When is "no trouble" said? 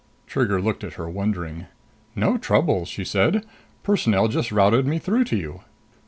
2.15-2.85